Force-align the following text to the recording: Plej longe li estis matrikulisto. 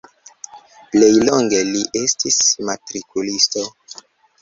Plej 0.95 1.09
longe 1.27 1.61
li 1.69 1.85
estis 2.01 2.43
matrikulisto. 2.73 3.71